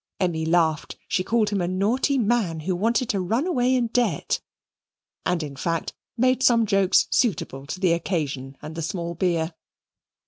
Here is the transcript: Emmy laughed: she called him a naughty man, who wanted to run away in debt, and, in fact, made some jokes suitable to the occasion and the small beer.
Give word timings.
Emmy 0.19 0.45
laughed: 0.47 0.97
she 1.07 1.23
called 1.23 1.51
him 1.51 1.61
a 1.61 1.67
naughty 1.67 2.17
man, 2.17 2.61
who 2.61 2.75
wanted 2.75 3.07
to 3.07 3.19
run 3.21 3.45
away 3.45 3.75
in 3.75 3.85
debt, 3.85 4.41
and, 5.27 5.43
in 5.43 5.55
fact, 5.55 5.93
made 6.17 6.41
some 6.41 6.65
jokes 6.65 7.05
suitable 7.11 7.67
to 7.67 7.79
the 7.79 7.93
occasion 7.93 8.57
and 8.63 8.73
the 8.73 8.81
small 8.81 9.13
beer. 9.13 9.53